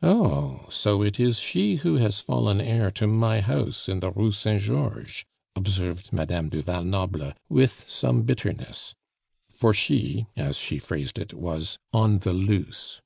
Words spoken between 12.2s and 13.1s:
the loose.